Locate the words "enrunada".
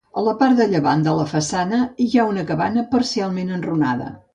3.63-4.15